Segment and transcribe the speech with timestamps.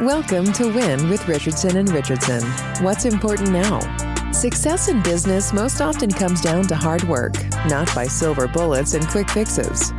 [0.00, 2.42] Welcome to Win with Richardson and Richardson.
[2.84, 3.80] What's important now?
[4.30, 7.32] Success in business most often comes down to hard work,
[7.64, 9.94] not by silver bullets and quick fixes.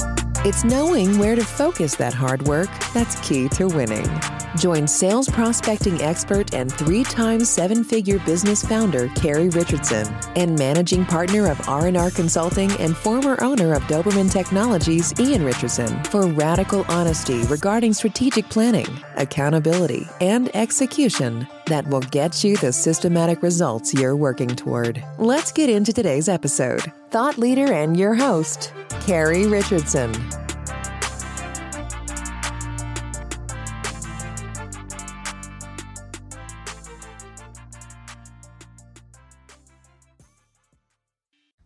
[0.47, 4.09] It's knowing where to focus that hard work that's key to winning.
[4.57, 10.07] Join sales prospecting expert and three times seven-figure business founder Carrie Richardson
[10.37, 16.27] and managing partner of R&R Consulting and former owner of Doberman Technologies Ian Richardson for
[16.27, 18.87] radical honesty regarding strategic planning,
[19.17, 25.03] accountability, and execution that will get you the systematic results you're working toward.
[25.17, 26.91] Let's get into today's episode.
[27.09, 30.13] Thought leader and your host, Carrie Richardson.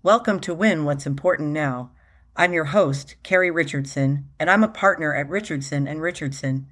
[0.03, 1.91] Welcome to Win What's Important Now.
[2.35, 6.65] I'm your host, Carrie Richardson, and I'm a partner at Richardson and Richardson.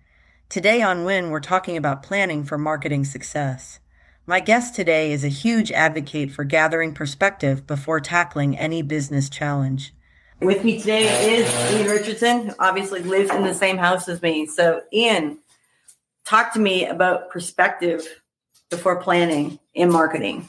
[0.50, 3.80] Today on Win, we're talking about planning for marketing success.
[4.26, 9.94] My guest today is a huge advocate for gathering perspective before tackling any business challenge.
[10.42, 14.48] With me today is Ian Richardson, who obviously lives in the same house as me.
[14.48, 15.38] So, Ian,
[16.26, 18.08] talk to me about perspective
[18.72, 20.48] before planning in marketing.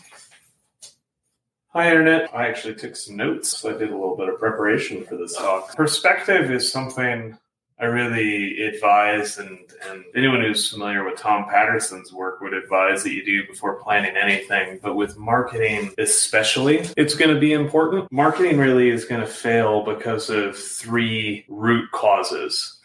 [1.74, 2.34] Hi, Internet.
[2.34, 3.54] I actually took some notes.
[3.58, 5.76] So I did a little bit of preparation for this talk.
[5.76, 7.36] Perspective is something
[7.80, 13.12] I really advise, and, and anyone who's familiar with Tom Patterson's work would advise that
[13.12, 14.78] you do before planning anything.
[14.82, 18.12] But with marketing, especially, it's going to be important.
[18.12, 22.78] Marketing really is going to fail because of three root causes.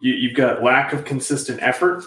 [0.00, 2.04] You, you've got lack of consistent effort.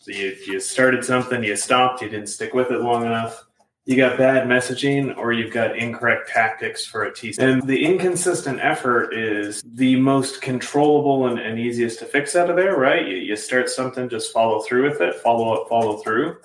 [0.00, 3.44] So you, you started something, you stopped, you didn't stick with it long enough
[3.84, 7.38] you got bad messaging or you've got incorrect tactics for a TC.
[7.38, 12.56] And the inconsistent effort is the most controllable and, and easiest to fix out of
[12.56, 13.06] there, right?
[13.06, 16.36] You, you start something, just follow through with it, follow up, follow through.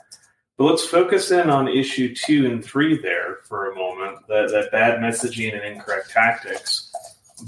[0.58, 4.72] But let's focus in on issue two and three there for a moment that, that
[4.72, 6.92] bad messaging and incorrect tactics.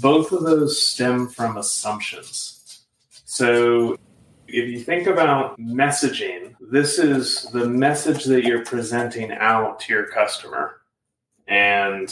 [0.00, 2.84] Both of those stem from assumptions.
[3.24, 3.96] So
[4.52, 10.06] if you think about messaging, this is the message that you're presenting out to your
[10.06, 10.80] customer.
[11.48, 12.08] And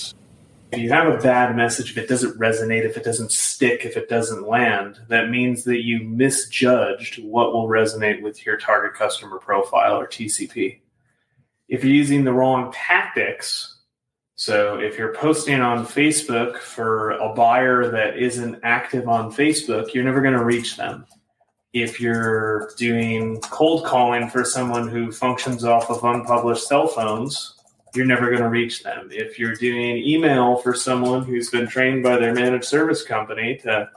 [0.73, 3.97] if you have a bad message, if it doesn't resonate, if it doesn't stick, if
[3.97, 9.39] it doesn't land, that means that you misjudged what will resonate with your target customer
[9.39, 10.81] profile or TCP.
[11.69, 13.77] If you're using the wrong tactics,
[14.35, 20.05] so if you're posting on Facebook for a buyer that isn't active on Facebook, you're
[20.05, 21.05] never going to reach them
[21.73, 27.55] if you're doing cold calling for someone who functions off of unpublished cell phones,
[27.95, 29.09] you're never going to reach them.
[29.11, 33.89] If you're doing email for someone who's been trained by their managed service company to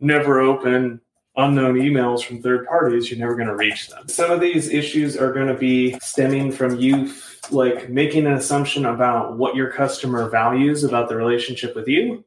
[0.00, 1.00] never open
[1.36, 4.08] unknown emails from third parties, you're never going to reach them.
[4.08, 7.12] Some of these issues are going to be stemming from you
[7.50, 12.24] like making an assumption about what your customer values about the relationship with you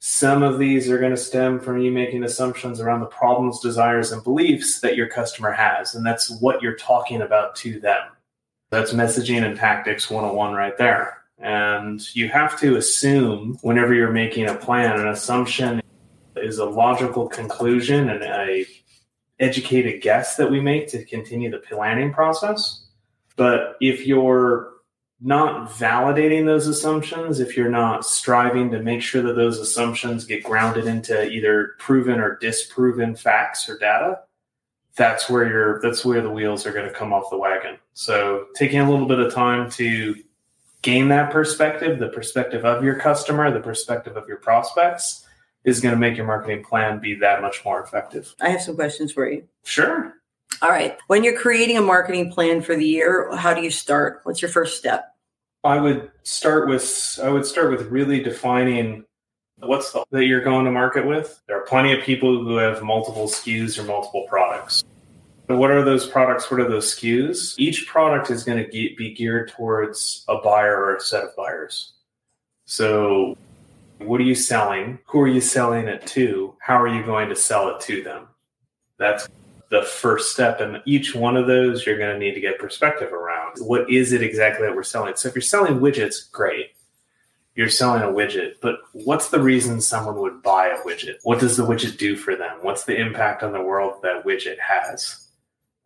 [0.00, 4.12] some of these are going to stem from you making assumptions around the problems, desires,
[4.12, 5.94] and beliefs that your customer has.
[5.94, 8.00] And that's what you're talking about to them.
[8.70, 11.18] That's messaging and tactics 101 right there.
[11.38, 15.82] And you have to assume whenever you're making a plan, an assumption
[16.36, 18.66] is a logical conclusion and a
[19.38, 22.86] educated guess that we make to continue the planning process.
[23.36, 24.70] But if you're
[25.20, 30.42] not validating those assumptions, if you're not striving to make sure that those assumptions get
[30.42, 34.20] grounded into either proven or disproven facts or data,
[34.96, 37.78] that's where you're that's where the wheels are going to come off the wagon.
[37.92, 40.16] So taking a little bit of time to
[40.82, 45.26] gain that perspective, the perspective of your customer, the perspective of your prospects,
[45.64, 48.34] is going to make your marketing plan be that much more effective.
[48.40, 49.46] I have some questions for you.
[49.64, 50.14] Sure.
[50.62, 50.98] All right.
[51.06, 54.20] When you're creating a marketing plan for the year, how do you start?
[54.24, 55.14] What's your first step?
[55.64, 59.04] I would start with I would start with really defining
[59.58, 61.40] what's the that you're going to market with.
[61.46, 64.84] There are plenty of people who have multiple SKUs or multiple products.
[65.46, 66.50] What are those products?
[66.50, 67.54] What are those SKUs?
[67.58, 71.94] Each product is going to be geared towards a buyer or a set of buyers.
[72.66, 73.36] So,
[73.98, 75.00] what are you selling?
[75.06, 76.54] Who are you selling it to?
[76.60, 78.28] How are you going to sell it to them?
[78.96, 79.28] That's
[79.70, 80.60] the first step.
[80.60, 83.58] And each one of those, you're going to need to get perspective around.
[83.58, 85.16] What is it exactly that we're selling?
[85.16, 86.72] So if you're selling widgets, great.
[87.54, 91.16] You're selling a widget, but what's the reason someone would buy a widget?
[91.24, 92.58] What does the widget do for them?
[92.62, 95.28] What's the impact on the world that widget has?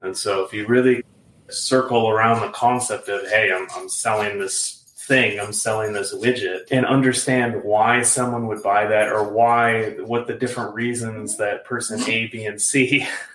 [0.02, 1.02] And so if you really
[1.48, 6.64] circle around the concept of, hey, I'm, I'm selling this thing, I'm selling this widget,
[6.70, 12.00] and understand why someone would buy that or why, what the different reasons that person
[12.08, 13.06] A, B, and C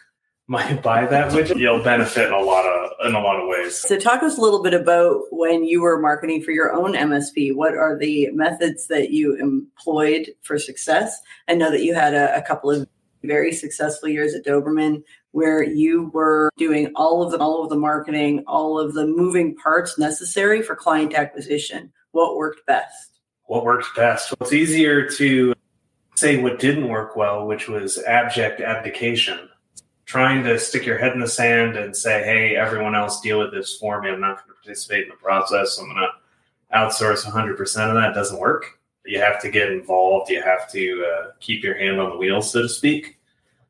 [0.49, 3.77] might buy that widget, you'll benefit in a lot of in a lot of ways.
[3.77, 7.55] So talk us a little bit about when you were marketing for your own MSP.
[7.55, 11.21] What are the methods that you employed for success?
[11.47, 12.85] I know that you had a, a couple of
[13.23, 17.77] very successful years at Doberman where you were doing all of the all of the
[17.77, 21.93] marketing, all of the moving parts necessary for client acquisition.
[22.11, 23.19] What worked best?
[23.45, 24.31] What worked best?
[24.31, 25.53] Well, it's easier to
[26.15, 29.49] say what didn't work well, which was abject abdication
[30.09, 33.51] trying to stick your head in the sand and say, hey, everyone else deal with
[33.51, 34.09] this for me.
[34.09, 35.77] I'm not going to participate in the process.
[35.77, 37.59] I'm going to outsource 100%
[37.89, 38.79] of that doesn't work.
[39.05, 40.31] You have to get involved.
[40.31, 43.19] You have to uh, keep your hand on the wheel, so to speak.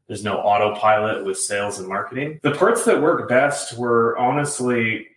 [0.07, 2.39] There's no autopilot with sales and marketing.
[2.41, 5.07] The parts that work best were honestly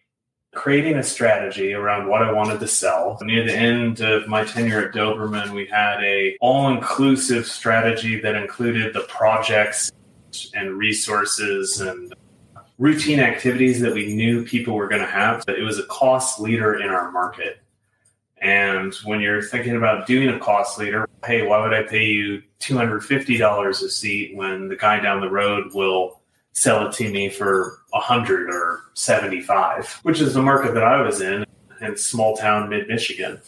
[0.57, 3.17] creating a strategy around what I wanted to sell.
[3.23, 8.93] Near the end of my tenure at Doberman, we had a all-inclusive strategy that included
[8.93, 9.93] the projects
[10.55, 12.14] and resources and
[12.79, 15.44] routine activities that we knew people were going to have.
[15.46, 17.58] But it was a cost leader in our market.
[18.38, 22.43] And when you're thinking about doing a cost leader, hey, why would I pay you
[22.61, 26.20] $250 a seat when the guy down the road will
[26.52, 31.20] sell it to me for 100 or 75, which is the market that I was
[31.20, 31.46] in
[31.81, 33.40] in small town mid Michigan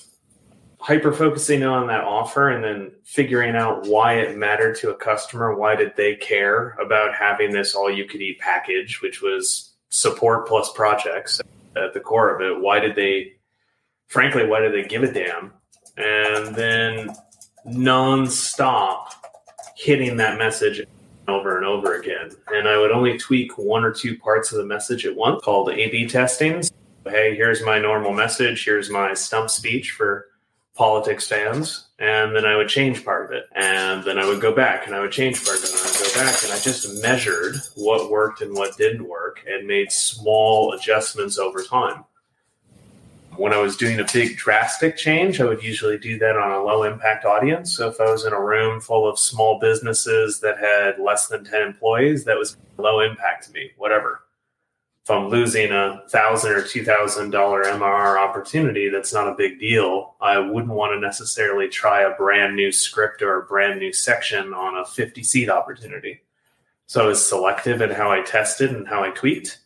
[0.85, 5.57] hyper focusing on that offer and then figuring out why it mattered to a customer.
[5.57, 10.47] Why did they care about having this all you could eat package, which was support
[10.47, 11.41] plus projects
[11.75, 12.61] at the core of it?
[12.61, 13.33] Why did they,
[14.09, 15.55] frankly, why did they give a damn?
[15.97, 17.17] And then
[17.67, 19.07] nonstop
[19.79, 20.87] hitting that message
[21.29, 22.31] over and over again.
[22.49, 25.71] And I would only tweak one or two parts of the message at once called
[25.71, 26.63] A B testing.
[27.07, 28.67] Hey, here's my normal message.
[28.67, 30.27] Here's my stump speech for
[30.75, 34.53] politics fans, and then I would change part of it, and then I would go
[34.53, 36.59] back and I would change part of it, and I would go back, and I
[36.59, 42.05] just measured what worked and what didn't work, and made small adjustments over time.
[43.37, 46.63] When I was doing a big drastic change, I would usually do that on a
[46.63, 47.77] low impact audience.
[47.77, 51.45] So if I was in a room full of small businesses that had less than
[51.45, 54.21] 10 employees, that was low impact to me, whatever
[55.05, 59.61] if I'm losing a thousand or two thousand dollar MRR opportunity, that's not a big
[59.61, 60.15] deal.
[60.19, 64.55] I wouldn't want to necessarily try a brand new script or a brand new section
[64.55, 66.23] on a 50 seat opportunity.
[66.87, 69.61] So I was selective in how I tested and how I tweaked.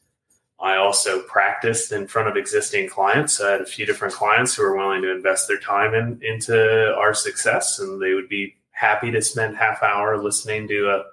[0.59, 3.41] I also practiced in front of existing clients.
[3.41, 6.97] I had a few different clients who were willing to invest their time in, into
[6.97, 11.05] our success, and they would be happy to spend half hour listening to a,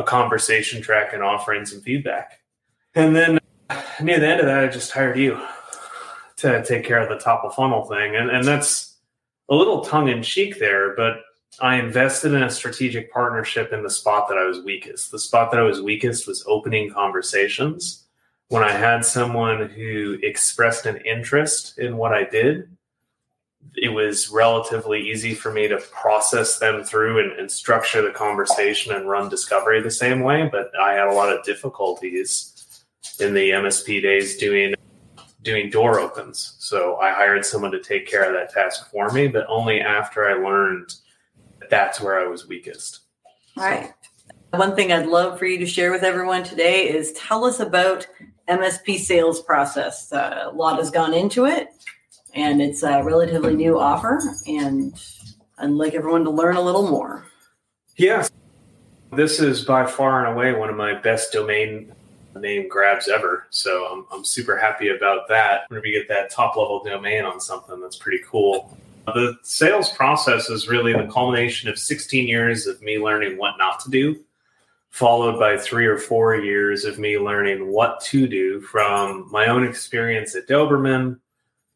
[0.00, 2.40] a conversation track and offering some feedback.
[2.94, 3.38] And then
[4.00, 5.40] near the end of that, I just hired you
[6.36, 8.16] to take care of the top of funnel thing.
[8.16, 8.96] And, and that's
[9.48, 11.22] a little tongue in cheek there, but
[11.60, 15.10] I invested in a strategic partnership in the spot that I was weakest.
[15.10, 18.04] The spot that I was weakest was opening conversations.
[18.48, 22.68] When I had someone who expressed an interest in what I did,
[23.76, 28.92] it was relatively easy for me to process them through and, and structure the conversation
[28.92, 30.48] and run discovery the same way.
[30.50, 32.53] But I had a lot of difficulties
[33.20, 34.74] in the MSP days doing
[35.42, 36.56] doing door opens.
[36.58, 40.26] So I hired someone to take care of that task for me, but only after
[40.26, 40.94] I learned
[41.60, 43.00] that that's where I was weakest.
[43.56, 43.92] All right.
[44.50, 48.06] One thing I'd love for you to share with everyone today is tell us about
[48.48, 50.12] MSP sales process.
[50.12, 51.68] Uh, a lot has gone into it,
[52.34, 54.94] and it's a relatively new offer, and
[55.58, 57.26] I'd like everyone to learn a little more.
[57.96, 58.30] Yes,
[59.12, 61.93] this is by far and away one of my best domain
[62.40, 63.46] name grabs ever.
[63.50, 65.68] So I'm, I'm super happy about that.
[65.68, 68.76] Whenever you get that top level domain on something, that's pretty cool.
[69.06, 73.80] The sales process is really the culmination of 16 years of me learning what not
[73.80, 74.24] to do,
[74.90, 79.66] followed by three or four years of me learning what to do from my own
[79.66, 81.18] experience at Doberman,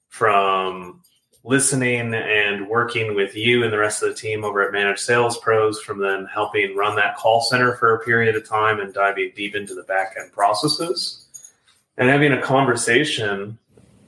[0.08, 1.02] from
[1.48, 5.38] listening and working with you and the rest of the team over at Managed Sales
[5.38, 9.32] Pros from then helping run that call center for a period of time and diving
[9.34, 11.24] deep into the back end processes
[11.96, 13.58] and having a conversation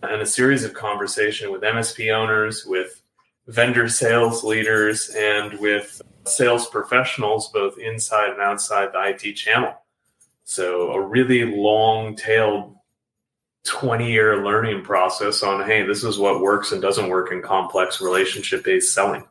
[0.03, 3.01] and a series of conversation with MSP owners, with
[3.49, 9.75] vendor sales leaders, and with sales professionals, both inside and outside the IT channel.
[10.45, 12.77] So a really long tailed
[13.65, 18.01] 20 year learning process on hey this is what works and doesn't work in complex
[18.01, 19.25] relationship based selling.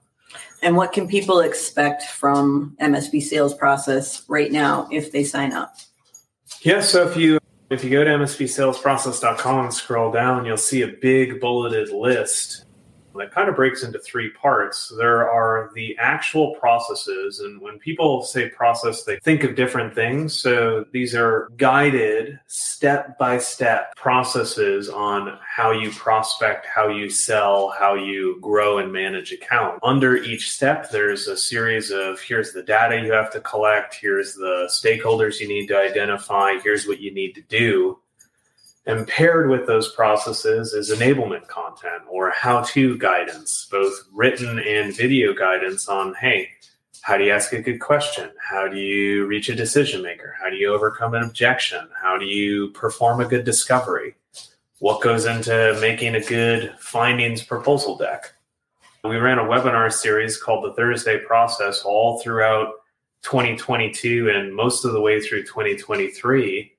[0.62, 5.76] And what can people expect from MSP sales process right now if they sign up?
[6.62, 10.88] Yeah so if you if you go to mspsalesprocess.com and scroll down you'll see a
[10.88, 12.66] big bulleted list
[13.20, 14.92] that kind of breaks into three parts.
[14.98, 20.34] There are the actual processes, and when people say process, they think of different things.
[20.34, 27.70] So these are guided step by step processes on how you prospect, how you sell,
[27.70, 29.80] how you grow and manage account.
[29.84, 34.34] Under each step, there's a series of here's the data you have to collect, here's
[34.34, 38.00] the stakeholders you need to identify, here's what you need to do.
[38.86, 44.96] And paired with those processes is enablement content or how to guidance, both written and
[44.96, 46.50] video guidance on hey,
[47.02, 48.30] how do you ask a good question?
[48.40, 50.36] How do you reach a decision maker?
[50.42, 51.88] How do you overcome an objection?
[52.00, 54.16] How do you perform a good discovery?
[54.80, 58.34] What goes into making a good findings proposal deck?
[59.04, 62.74] We ran a webinar series called the Thursday Process all throughout
[63.24, 66.72] 2022 and most of the way through 2023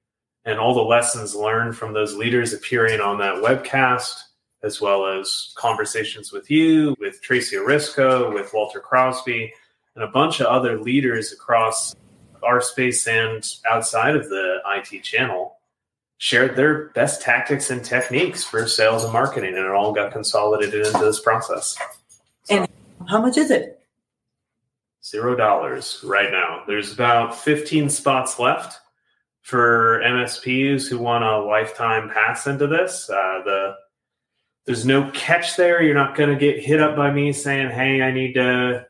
[0.45, 4.15] and all the lessons learned from those leaders appearing on that webcast,
[4.63, 9.53] as well as conversations with you, with Tracie Orisko, with Walter Crosby,
[9.95, 11.95] and a bunch of other leaders across
[12.43, 15.57] our space and outside of the IT channel
[16.19, 20.87] shared their best tactics and techniques for sales and marketing, and it all got consolidated
[20.87, 21.79] into this process.
[22.45, 22.69] So, and
[23.09, 23.81] how much is it?
[25.03, 26.63] Zero dollars right now.
[26.67, 28.80] There's about 15 spots left
[29.43, 33.09] for MSPs who want a lifetime pass into this.
[33.09, 33.75] Uh, the
[34.67, 35.83] there's no catch there.
[35.83, 38.87] You're not going to get hit up by me saying, "Hey, I need to."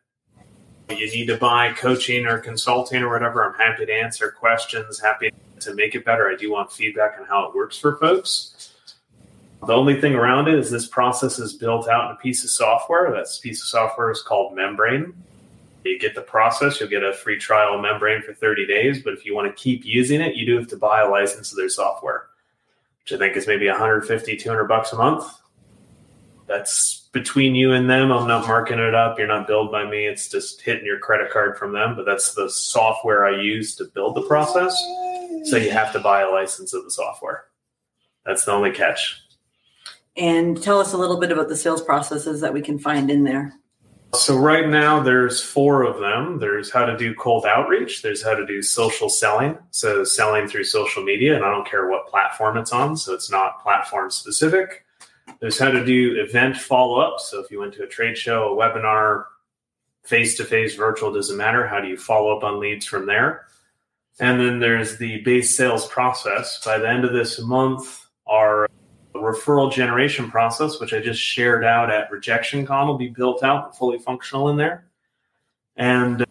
[0.91, 3.45] You need to buy coaching or consulting or whatever.
[3.45, 4.99] I'm happy to answer questions.
[4.99, 5.31] Happy
[5.61, 6.29] to make it better.
[6.29, 8.73] I do want feedback on how it works for folks.
[9.65, 12.51] The only thing around it is this process is built out in a piece of
[12.51, 13.09] software.
[13.13, 15.15] That piece of software is called Membrain
[15.85, 19.03] you get the process, you'll get a free trial Membrain for 30 days.
[19.03, 21.53] But if you want to keep using it, you do have to buy a license
[21.53, 22.27] of their software,
[23.03, 25.25] which I think is maybe 150, 200 bucks a month.
[26.47, 28.11] That's between you and them.
[28.11, 29.19] I'm not marking it up.
[29.19, 30.07] You're not billed by me.
[30.07, 31.97] It's just hitting your credit card from them.
[31.97, 34.77] But that's the software I use to build the process.
[35.45, 37.45] So you have to buy a license of the software.
[38.27, 39.23] That's the only catch.
[40.17, 43.25] And tell us a little bit about the sales processes that we can find in
[43.25, 43.55] there.
[44.15, 46.39] So right now there's four of them.
[46.39, 48.03] There's how to do cold outreach.
[48.03, 49.57] There's how to do social selling.
[49.71, 52.97] So selling through social media, and I don't care what platform it's on.
[52.97, 54.85] So it's not platform specific.
[55.41, 57.21] There's how to do event follow up.
[57.21, 59.25] So if you went to a trade show, a webinar,
[60.05, 61.67] face to face, virtual, doesn't matter.
[61.67, 63.47] How do you follow up on leads from there?
[64.19, 66.63] And then there's the base sales process.
[66.65, 68.69] By the end of this month, our
[69.15, 73.75] referral generation process, which I just shared out at RejectionCon, will be built out and
[73.75, 74.87] fully functional in there.
[75.77, 76.25] And uh,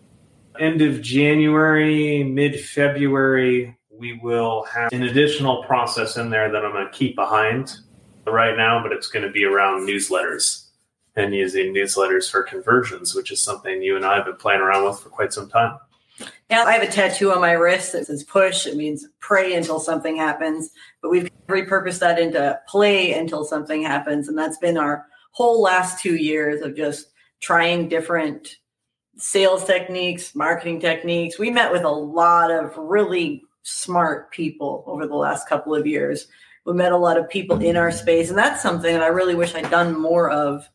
[0.59, 6.71] end of January, mid February, we will have an additional process in there that I'm
[6.71, 7.77] going to keep behind
[8.25, 10.67] right now, but it's going to be around newsletters
[11.15, 14.85] and using newsletters for conversions, which is something you and I have been playing around
[14.85, 15.77] with for quite some time.
[16.49, 18.65] Now I have a tattoo on my wrist that says push.
[18.65, 20.71] It means pray until something happens.
[21.01, 24.27] But we've repurposed that into play until something happens.
[24.27, 28.57] And that's been our whole last two years of just trying different
[29.17, 31.37] sales techniques, marketing techniques.
[31.37, 36.27] We met with a lot of really smart people over the last couple of years.
[36.65, 38.29] We met a lot of people in our space.
[38.29, 40.67] And that's something that I really wish I'd done more of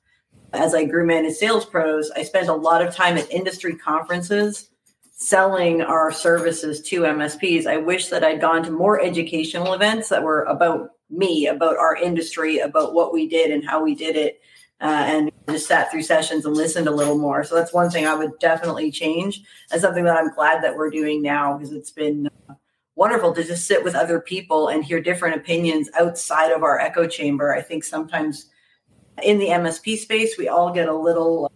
[0.53, 2.11] as I grew managed sales pros.
[2.17, 4.71] I spent a lot of time at industry conferences
[5.15, 7.67] selling our services to MSPs.
[7.67, 11.97] I wish that I'd gone to more educational events that were about me, about our
[11.97, 14.41] industry, about what we did and how we did it,
[14.81, 17.45] uh, and just sat through sessions and listened a little more.
[17.45, 20.91] So that's one thing I would definitely change, and something that I'm glad that we're
[20.91, 22.29] doing now because it's been
[22.97, 27.07] wonderful to just sit with other people and hear different opinions outside of our echo
[27.07, 27.55] chamber.
[27.55, 28.47] I think sometimes
[29.23, 31.53] in the MSP space, we all get a little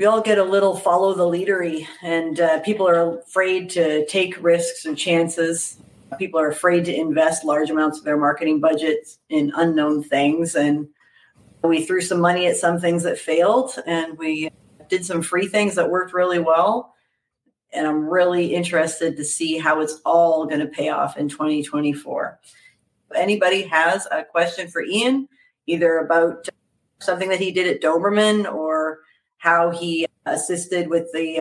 [0.00, 4.42] we all get a little follow the leadery, and uh, people are afraid to take
[4.42, 5.76] risks and chances.
[6.18, 10.54] People are afraid to invest large amounts of their marketing budgets in unknown things.
[10.54, 10.88] And
[11.62, 14.48] we threw some money at some things that failed, and we
[14.88, 16.94] did some free things that worked really well.
[17.70, 22.40] And I'm really interested to see how it's all going to pay off in 2024.
[23.10, 25.28] If anybody has a question for Ian,
[25.66, 26.48] either about
[27.00, 28.69] something that he did at Doberman or
[29.40, 31.40] how he assisted with the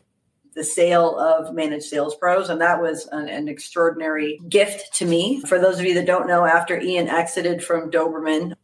[0.55, 2.49] the sale of managed sales pros.
[2.49, 5.41] And that was an, an, extraordinary gift to me.
[5.41, 8.55] For those of you that don't know after ian exited from doberman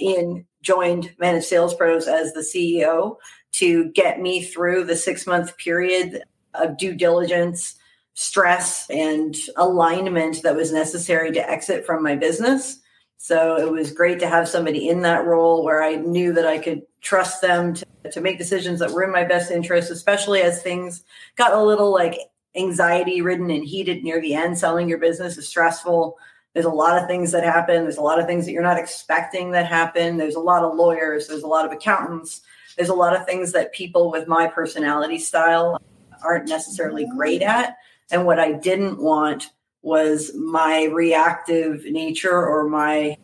[0.00, 3.16] ian joined managed sales pros as the ceo
[3.52, 6.22] to get me through the six month period
[6.54, 7.76] of due diligence
[8.14, 12.78] stress and alignment that was necessary to exit from my business
[13.18, 16.58] So it was great to have somebody in that role where I knew that I
[16.58, 20.62] could trust them to, to make decisions that were in my best interest, especially as
[20.62, 21.02] things
[21.36, 22.16] got a little like
[22.54, 24.56] anxiety ridden and heated near the end.
[24.56, 26.16] Selling your business is stressful.
[26.54, 27.82] There's a lot of things that happen.
[27.82, 30.16] There's a lot of things that you're not expecting that happen.
[30.16, 31.26] There's a lot of lawyers.
[31.26, 32.42] There's a lot of accountants.
[32.76, 35.80] There's a lot of things that people with my personality style
[36.22, 37.50] aren't necessarily great mm-hmm.
[37.50, 37.78] at.
[38.10, 39.50] And what I didn't want
[39.82, 43.16] was my reactive nature or my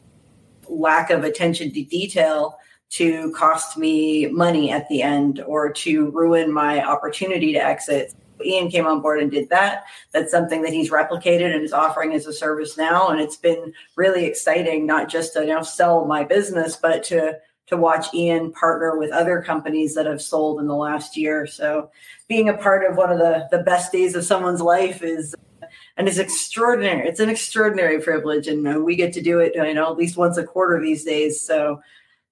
[0.68, 2.58] lack of attention to detail
[2.90, 8.14] to cost me money at the end or to ruin my opportunity to exit.
[8.44, 9.84] Ian came on board and did that.
[10.12, 13.08] That's something that he's replicated and is offering as a service now.
[13.08, 17.38] And it's been really exciting, not just to you know sell my business, but to
[17.66, 21.46] to watch Ian partner with other companies that have sold in the last year.
[21.46, 21.90] So
[22.28, 25.34] being a part of one of the, the best days of someone's life is
[25.96, 27.08] and it's extraordinary.
[27.08, 30.16] It's an extraordinary privilege, and uh, we get to do it, you know, at least
[30.16, 31.40] once a quarter these days.
[31.40, 31.80] So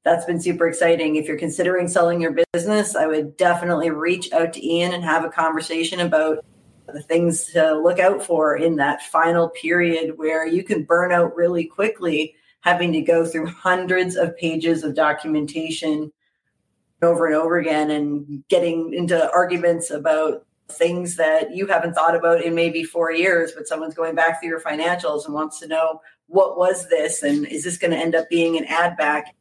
[0.05, 1.17] that's been super exciting.
[1.17, 5.25] If you're considering selling your business, I would definitely reach out to Ian and have
[5.25, 6.45] a conversation about
[6.93, 11.37] the things to look out for in that final period where you can burn out
[11.37, 16.13] really quickly, having to go through hundreds of pages of documentation
[17.01, 20.45] over and over again and getting into arguments about
[20.77, 24.51] things that you haven't thought about in maybe four years, but someone's going back through
[24.51, 28.15] your financials and wants to know what was this and is this going to end
[28.15, 29.35] up being an ad back?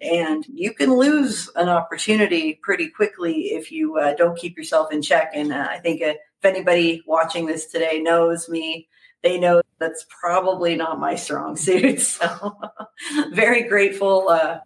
[0.00, 5.02] And you can lose an opportunity pretty quickly if you uh, don't keep yourself in
[5.02, 5.32] check.
[5.34, 8.88] And uh, I think uh, if anybody watching this today knows me,
[9.22, 12.00] they know that's probably not my strong suit.
[12.00, 12.56] So,
[13.32, 14.60] very grateful uh,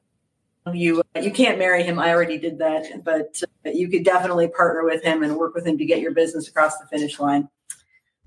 [0.73, 1.99] you you can't marry him.
[1.99, 5.67] I already did that, but uh, you could definitely partner with him and work with
[5.67, 7.49] him to get your business across the finish line.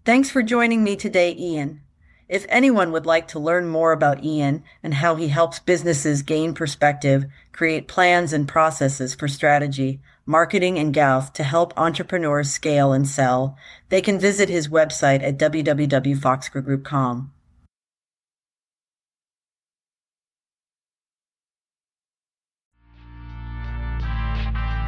[0.04, 1.82] Thanks for joining me today, Ian.
[2.28, 6.56] If anyone would like to learn more about Ian and how he helps businesses gain
[6.56, 13.08] perspective, create plans and processes for strategy, marketing, and growth to help entrepreneurs scale and
[13.08, 13.56] sell,
[13.90, 17.32] they can visit his website at www.foxgroup.com.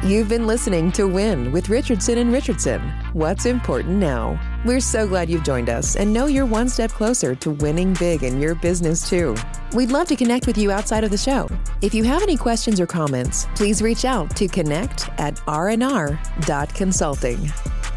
[0.04, 2.80] You've been listening to Win with Richardson and Richardson.
[3.14, 4.38] What's important now?
[4.64, 8.22] We're so glad you've joined us and know you're one step closer to winning big
[8.22, 9.34] in your business too.
[9.74, 11.48] We'd love to connect with you outside of the show.
[11.82, 17.50] If you have any questions or comments, please reach out to connect at rnr.consulting.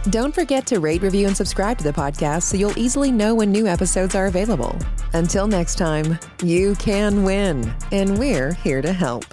[0.09, 3.51] Don't forget to rate, review, and subscribe to the podcast so you'll easily know when
[3.51, 4.75] new episodes are available.
[5.13, 9.25] Until next time, you can win, and we're here to help.